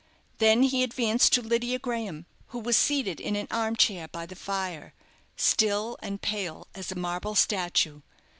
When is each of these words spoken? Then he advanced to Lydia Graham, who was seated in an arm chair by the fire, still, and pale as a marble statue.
Then 0.39 0.63
he 0.63 0.81
advanced 0.81 1.31
to 1.33 1.43
Lydia 1.43 1.77
Graham, 1.77 2.25
who 2.47 2.57
was 2.57 2.75
seated 2.75 3.19
in 3.21 3.35
an 3.35 3.47
arm 3.51 3.75
chair 3.75 4.07
by 4.07 4.25
the 4.25 4.35
fire, 4.35 4.95
still, 5.37 5.95
and 6.01 6.19
pale 6.19 6.65
as 6.73 6.91
a 6.91 6.95
marble 6.95 7.35
statue. 7.35 8.01